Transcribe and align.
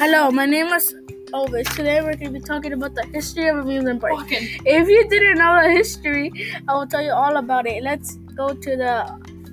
Hello, 0.00 0.30
my 0.30 0.46
name 0.46 0.68
is 0.68 0.94
Elvis. 1.34 1.68
Today 1.76 2.00
we're 2.00 2.14
going 2.14 2.32
to 2.32 2.40
be 2.40 2.40
talking 2.40 2.72
about 2.72 2.94
the 2.94 3.04
history 3.12 3.48
of 3.48 3.58
amusement 3.58 4.00
parks. 4.00 4.24
If 4.30 4.88
you 4.88 5.06
didn't 5.10 5.36
know 5.36 5.60
the 5.62 5.70
history, 5.70 6.32
I 6.66 6.72
will 6.72 6.86
tell 6.86 7.02
you 7.02 7.12
all 7.12 7.36
about 7.36 7.66
it. 7.66 7.82
Let's 7.82 8.14
go 8.34 8.54
to 8.54 8.76
the 8.76 9.04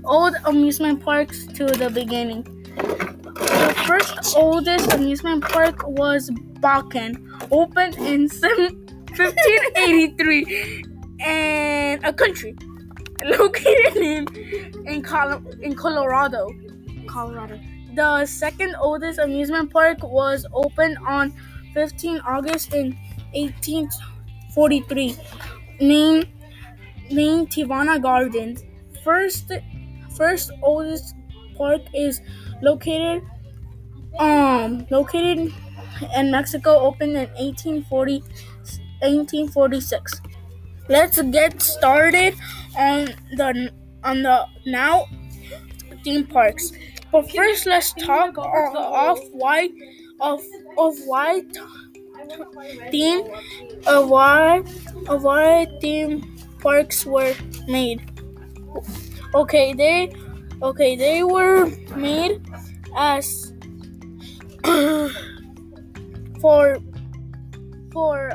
old 0.06 0.36
amusement 0.46 1.04
parks 1.04 1.46
to 1.48 1.66
the 1.66 1.90
beginning. 1.90 2.44
The 2.78 3.76
first 3.86 4.38
oldest 4.38 4.94
amusement 4.94 5.44
park 5.44 5.86
was 5.86 6.30
Bakken, 6.62 7.18
opened 7.52 7.98
in 7.98 8.30
1583 8.30 10.84
in 11.20 12.06
a 12.06 12.14
country 12.14 12.56
located 13.26 13.98
in 13.98 14.28
in, 14.86 15.02
Col- 15.02 15.44
in 15.62 15.76
Colorado. 15.76 16.48
Colorado. 17.18 17.60
The 17.96 18.26
second 18.28 18.76
oldest 18.80 19.18
amusement 19.18 19.74
park 19.74 20.04
was 20.04 20.46
opened 20.54 20.98
on 21.00 21.34
15 21.74 22.20
August 22.20 22.74
in 22.74 22.96
1843, 23.34 25.18
named 25.82 26.28
named 27.10 27.50
Tivana 27.50 28.00
Gardens. 28.02 28.64
First 29.04 29.52
first 30.16 30.52
oldest 30.62 31.16
park 31.58 31.82
is 31.94 32.22
located 32.62 33.24
um 34.20 34.86
located 34.92 35.52
in 36.16 36.32
Mexico, 36.32 36.78
opened 36.90 37.18
in 37.18 37.30
1840 37.34 38.22
1846. 39.02 40.22
Let's 40.88 41.22
get 41.38 41.62
started 41.62 42.36
on 42.78 43.10
the 43.42 43.72
on 44.04 44.22
the 44.22 44.46
now 44.68 45.08
theme 46.04 46.28
parks. 46.28 46.72
But 47.12 47.32
first, 47.32 47.66
let's 47.66 47.94
talk 47.94 48.38
off 48.38 49.20
why 49.32 49.70
of 50.20 50.42
of 50.78 50.96
why 51.06 51.44
theme 52.92 53.24
of 53.86 54.10
why 54.10 54.64
of 55.08 55.24
why 55.24 55.66
theme 55.82 56.36
parks 56.60 57.06
were 57.06 57.34
made. 57.68 58.02
Okay, 59.34 59.74
they 59.74 60.14
okay 60.62 60.96
they 60.96 61.24
were 61.24 61.70
made 61.96 62.42
as 62.96 63.54
for 66.42 66.78
for 67.92 68.32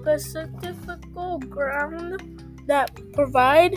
specific 0.00 1.00
ground 1.48 2.22
that 2.66 2.90
provide 3.12 3.74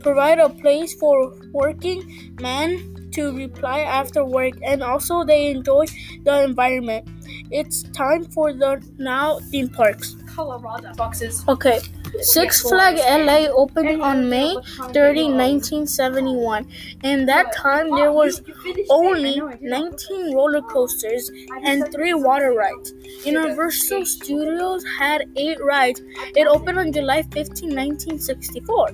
provide 0.00 0.38
a 0.38 0.48
place 0.48 0.94
for 0.94 1.37
working 1.52 2.32
men 2.40 3.10
to 3.12 3.34
reply 3.36 3.80
after 3.80 4.24
work 4.24 4.54
and 4.62 4.82
also 4.82 5.24
they 5.24 5.50
enjoy 5.50 5.84
the 6.24 6.44
environment. 6.44 7.08
It's 7.50 7.82
time 7.82 8.24
for 8.26 8.52
the 8.52 8.82
now 8.98 9.38
theme 9.50 9.68
parks. 9.68 10.16
Colorado 10.26 10.92
boxes. 10.94 11.44
Okay. 11.48 11.80
Six 12.20 12.62
Flag 12.62 12.96
LA 12.96 13.48
opened 13.52 14.00
on 14.00 14.28
May 14.28 14.56
30, 14.92 15.24
1971. 15.32 16.66
In 17.02 17.26
that 17.26 17.52
time, 17.54 17.90
there 17.94 18.12
was 18.12 18.42
only 18.88 19.40
19 19.60 20.34
roller 20.34 20.62
coasters 20.62 21.30
and 21.64 21.90
3 21.92 22.14
water 22.14 22.52
rides. 22.52 22.92
Universal 23.24 24.06
Studios 24.06 24.84
had 24.98 25.28
8 25.36 25.58
rides. 25.62 26.02
It 26.34 26.46
opened 26.46 26.78
on 26.78 26.92
July 26.92 27.22
15, 27.22 27.74
1964. 27.74 28.90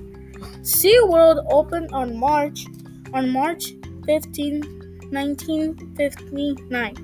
SeaWorld 0.61 1.45
opened 1.51 1.89
on 1.93 2.17
March 2.17 2.65
on 3.13 3.29
March 3.29 4.61
15, 5.09 5.09
1959. 5.11 6.95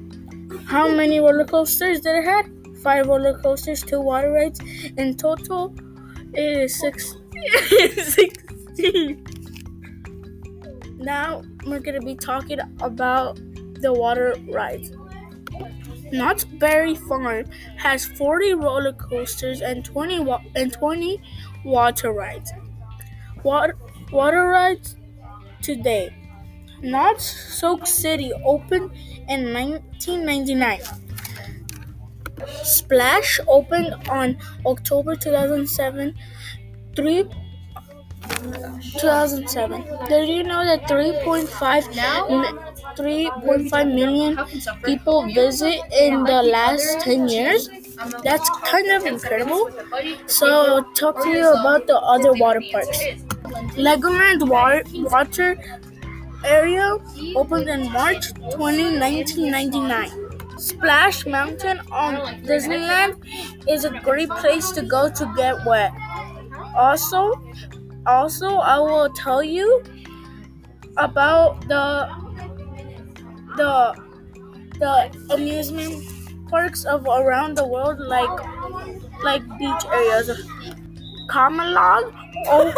How 0.65 0.87
many 0.89 1.19
roller 1.19 1.45
coasters 1.45 2.02
did 2.02 2.15
it 2.15 2.25
have? 2.25 2.45
Five 2.83 3.07
roller 3.07 3.37
coasters, 3.39 3.83
two 3.83 4.02
water 4.02 4.31
rides. 4.31 4.59
In 4.97 5.15
total, 5.15 5.73
it 6.33 6.64
is 6.64 6.80
six, 6.80 7.15
16. 7.97 9.23
Now 10.97 11.41
we're 11.65 11.80
gonna 11.80 11.99
be 12.02 12.15
talking 12.15 12.59
about 12.81 13.37
the 13.81 13.93
water 13.93 14.36
rides. 14.49 14.91
Knott's 16.11 16.43
Berry 16.43 16.95
Farm 16.95 17.45
has 17.77 18.05
40 18.05 18.53
roller 18.53 18.93
coasters 18.93 19.61
and 19.61 19.83
20 19.83 20.20
wa- 20.20 20.41
and 20.55 20.71
20 20.71 21.21
water 21.65 22.11
rides. 22.11 22.52
Water, 23.43 23.75
water 24.11 24.47
rides 24.47 24.95
today. 25.61 26.13
Knott's 26.81 27.25
Soak 27.59 27.87
City 27.87 28.33
opened 28.45 28.91
in 29.29 29.53
1999. 29.53 30.81
Splash 32.63 33.39
opened 33.47 33.93
on 34.09 34.37
October 34.65 35.15
2007. 35.15 36.15
3 36.95 37.25
2007. 38.99 39.83
Did 40.09 40.29
you 40.29 40.43
know 40.43 40.63
that 40.65 40.87
3.5 40.87 41.87
mi- 42.29 42.58
3.5 42.97 43.93
million 43.93 44.39
people 44.83 45.27
visit 45.33 45.79
in 45.91 46.23
the 46.23 46.41
last 46.43 46.99
10 47.02 47.27
years? 47.27 47.69
That's 48.23 48.49
kind 48.63 48.91
of 48.91 49.05
incredible. 49.05 49.69
So 50.27 50.83
talk 50.95 51.21
to 51.23 51.29
you 51.29 51.52
about 51.53 51.87
the 51.87 51.97
other 51.99 52.33
water 52.33 52.61
parks. 52.71 52.99
Legoland 53.76 54.48
water, 54.48 55.58
area 56.45 56.98
opened 57.36 57.70
in 57.70 57.92
March 57.92 58.34
20, 58.54 59.00
1999. 59.00 60.58
Splash 60.58 61.26
Mountain 61.26 61.80
on 61.92 62.16
Disneyland 62.44 63.17
is 63.67 63.86
a 63.86 63.89
great 64.00 64.30
place 64.30 64.72
to 64.72 64.82
go 64.84 65.10
to 65.10 65.34
get 65.36 65.66
wet. 65.66 65.92
Also, 66.76 67.34
also 68.06 68.58
I 68.58 68.78
will 68.78 69.10
tell 69.10 69.44
you 69.44 69.83
about 70.98 71.68
the 71.68 72.10
the 73.58 73.95
the 74.80 75.33
amusement 75.33 76.04
parks 76.50 76.86
of 76.86 77.06
around 77.08 77.56
the 77.58 77.66
world 77.66 78.00
like 78.00 78.30
like 79.23 79.42
beach 79.58 79.86
areas. 79.92 80.30
Camelot 81.30 82.04
oh, 82.48 82.73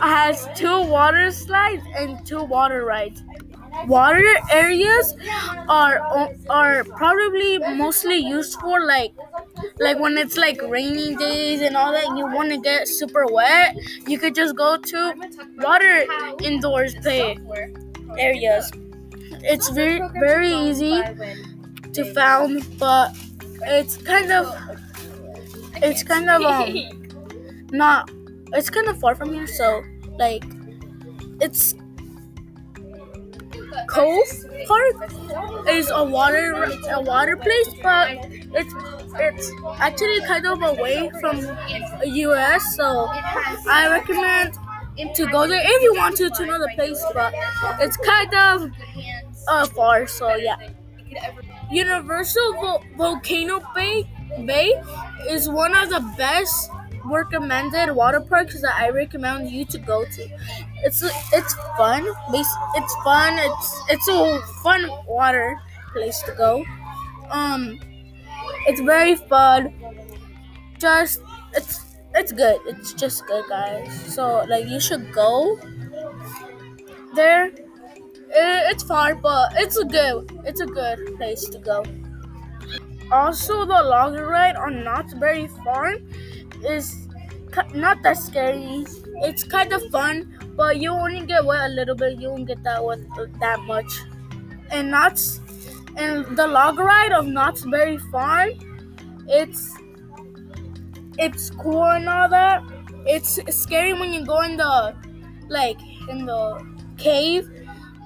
has 0.00 0.48
two 0.56 0.82
water 0.82 1.30
slides 1.30 1.82
and 1.96 2.24
two 2.26 2.42
water 2.42 2.84
rides. 2.84 3.22
Water 3.86 4.24
areas 4.52 5.14
are 5.68 5.98
are 6.48 6.84
probably 6.84 7.58
mostly 7.58 8.16
used 8.16 8.58
for 8.60 8.84
like 8.86 9.12
like 9.80 9.98
when 9.98 10.16
it's 10.18 10.36
like 10.36 10.60
rainy 10.62 11.14
days 11.16 11.60
and 11.60 11.76
all 11.76 11.92
that 11.92 12.06
you 12.16 12.26
want 12.26 12.50
to 12.50 12.58
get 12.58 12.88
super 12.88 13.26
wet 13.26 13.76
you 14.06 14.18
could 14.18 14.34
just 14.34 14.56
go 14.56 14.76
to 14.76 15.14
water 15.58 16.04
indoors 16.42 16.94
play 17.02 17.36
areas 18.18 18.70
it's 19.42 19.68
very 19.70 20.00
very 20.20 20.52
easy 20.52 21.02
to 21.92 22.04
found 22.14 22.64
but 22.78 23.12
it's 23.66 23.96
kind 23.98 24.32
of 24.32 24.54
it's 25.76 26.02
kind 26.02 26.28
of 26.30 26.42
um 26.42 26.74
not 27.70 28.10
it's 28.52 28.70
kind 28.70 28.88
of 28.88 28.98
far 28.98 29.14
from 29.14 29.32
here 29.32 29.46
so 29.46 29.82
like 30.18 30.44
it's 31.40 31.74
Cove 33.88 34.26
Park 34.66 35.12
is 35.68 35.90
a 35.90 36.04
water 36.04 36.52
a 36.90 37.00
water 37.02 37.36
place, 37.36 37.68
but 37.82 38.08
it's 38.54 38.74
it's 39.18 39.50
actually 39.78 40.20
kind 40.26 40.46
of 40.46 40.62
away 40.62 41.10
from 41.20 41.40
the 41.40 42.08
U.S. 42.26 42.76
So 42.76 43.06
I 43.68 43.88
recommend 43.90 44.54
to 45.14 45.26
go 45.26 45.46
there 45.46 45.60
if 45.62 45.82
you 45.82 45.94
want 45.94 46.16
to 46.16 46.30
to 46.30 46.46
know 46.46 46.58
the 46.58 46.70
place, 46.74 47.02
but 47.14 47.34
it's 47.80 47.96
kind 47.96 48.34
of 48.34 48.70
uh, 49.48 49.66
far. 49.66 50.06
So 50.06 50.34
yeah, 50.36 50.56
Universal 51.70 52.52
Vol- 52.54 52.84
Volcano 52.96 53.60
Bay 53.74 54.08
Bay 54.46 54.72
is 55.28 55.48
one 55.48 55.74
of 55.76 55.88
the 55.90 56.00
best 56.16 56.70
recommended 57.04 57.92
water 57.94 58.20
parks 58.20 58.60
that 58.60 58.74
I 58.74 58.90
recommend 58.90 59.50
you 59.50 59.64
to 59.66 59.78
go 59.78 60.04
to. 60.04 60.28
It's 60.84 61.02
it's 61.32 61.54
fun. 61.76 62.06
It's 62.32 62.94
fun. 63.04 63.38
It's 63.38 63.82
it's 63.90 64.08
a 64.08 64.40
fun 64.62 64.88
water 65.06 65.58
place 65.92 66.20
to 66.22 66.32
go. 66.32 66.64
Um, 67.30 67.78
it's 68.66 68.80
very 68.80 69.16
fun. 69.16 69.72
Just 70.78 71.20
it's 71.54 71.96
it's 72.14 72.32
good. 72.32 72.60
It's 72.66 72.92
just 72.92 73.26
good, 73.26 73.44
guys. 73.48 74.14
So 74.14 74.44
like 74.48 74.66
you 74.66 74.80
should 74.80 75.12
go 75.12 75.58
there. 77.14 77.50
It's 78.36 78.82
far, 78.82 79.14
but 79.14 79.52
it's 79.56 79.76
a 79.76 79.84
good 79.84 80.30
it's 80.44 80.60
a 80.60 80.66
good 80.66 81.16
place 81.16 81.44
to 81.48 81.58
go. 81.58 81.84
Also, 83.12 83.64
the 83.64 83.82
log 83.82 84.14
ride 84.18 84.56
on 84.56 84.82
Knott's 84.82 85.14
Berry 85.14 85.46
Farm 85.62 86.08
is 86.68 87.08
not 87.74 88.02
that 88.02 88.18
scary. 88.18 88.84
It's 89.22 89.44
kind 89.44 89.72
of 89.72 89.82
fun, 89.90 90.38
but 90.56 90.78
you 90.78 90.90
only 90.90 91.24
get 91.26 91.44
wet 91.44 91.70
a 91.70 91.72
little 91.72 91.94
bit. 91.94 92.20
You 92.20 92.30
won't 92.30 92.46
get 92.46 92.62
that 92.64 92.84
wet 92.84 93.00
that 93.40 93.60
much. 93.60 94.00
And 94.70 94.90
Knott's 94.90 95.40
And 95.96 96.36
the 96.36 96.46
log 96.46 96.78
ride 96.78 97.12
of 97.12 97.26
Knott's 97.26 97.64
Berry 97.64 97.98
Farm, 98.10 98.50
it's 99.28 99.76
it's 101.16 101.50
cool 101.50 101.84
and 101.84 102.08
all 102.08 102.28
that. 102.28 102.62
It's 103.06 103.38
scary 103.54 103.92
when 103.92 104.12
you 104.12 104.24
go 104.26 104.40
in 104.42 104.56
the 104.56 104.94
like 105.48 105.78
in 106.08 106.26
the 106.26 106.66
cave, 106.96 107.48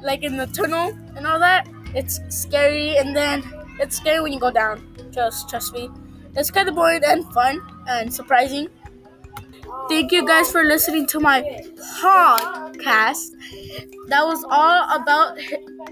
like 0.02 0.22
in 0.22 0.36
the 0.36 0.46
tunnel 0.46 0.92
and 1.16 1.26
all 1.26 1.38
that. 1.38 1.66
It's 1.94 2.20
scary 2.28 2.98
and 2.98 3.16
then 3.16 3.42
it's 3.80 3.96
scary 3.96 4.20
when 4.20 4.32
you 4.34 4.40
go 4.40 4.50
down. 4.50 4.84
Just 5.10 5.48
trust 5.48 5.72
me. 5.72 5.88
It's 6.36 6.50
kind 6.50 6.68
of 6.68 6.74
boring 6.74 7.02
and 7.04 7.24
fun 7.32 7.62
and 7.88 8.12
surprising. 8.12 8.68
Thank 9.88 10.12
you 10.12 10.26
guys 10.26 10.50
for 10.52 10.64
listening 10.64 11.06
to 11.08 11.20
my 11.20 11.42
podcast. 12.00 13.32
That 14.08 14.24
was 14.24 14.44
all 14.48 15.00
about 15.00 15.38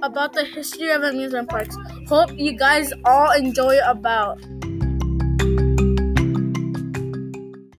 about 0.02 0.32
the 0.32 0.44
history 0.44 0.90
of 0.90 1.02
amusement 1.02 1.48
parks. 1.48 1.76
Hope 2.08 2.30
you 2.38 2.56
guys 2.56 2.92
all 3.04 3.32
enjoy 3.32 3.78
about 3.86 4.40